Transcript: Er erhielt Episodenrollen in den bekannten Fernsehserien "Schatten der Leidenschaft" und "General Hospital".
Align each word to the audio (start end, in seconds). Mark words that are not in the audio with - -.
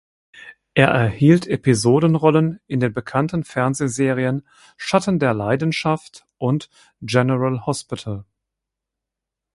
Er 0.73 0.87
erhielt 0.87 1.45
Episodenrollen 1.45 2.59
in 2.65 2.79
den 2.79 2.91
bekannten 2.91 3.43
Fernsehserien 3.43 4.47
"Schatten 4.75 5.19
der 5.19 5.35
Leidenschaft" 5.35 6.25
und 6.39 6.71
"General 7.01 7.67
Hospital". 7.67 8.25